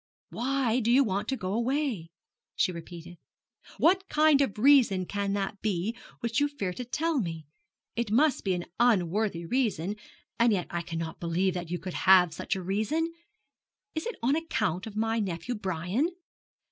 'Why 0.29 0.79
do 0.79 0.89
you 0.89 1.03
want 1.03 1.27
to 1.27 1.37
go 1.37 1.53
away?' 1.53 2.07
she 2.55 2.71
repeated. 2.71 3.19
'What 3.77 4.09
kind 4.09 4.41
of 4.41 4.57
reason 4.57 5.05
can 5.05 5.33
that 5.33 5.61
be 5.61 5.95
which 6.21 6.39
you 6.39 6.47
fear 6.47 6.73
to 6.73 6.83
tell 6.83 7.19
me? 7.19 7.45
It 7.95 8.09
must 8.09 8.43
be 8.43 8.55
an 8.55 8.65
unworthy 8.79 9.45
reason; 9.45 9.95
and 10.39 10.51
yet 10.51 10.65
I 10.71 10.81
cannot 10.81 11.19
believe 11.19 11.53
that 11.53 11.69
you 11.69 11.77
could 11.77 11.93
have 12.09 12.33
such 12.33 12.55
a 12.55 12.63
reason. 12.63 13.13
Is 13.93 14.07
it 14.07 14.15
on 14.23 14.35
account 14.35 14.87
of 14.87 14.95
my 14.95 15.19
nephew 15.19 15.53
Brian? 15.53 16.09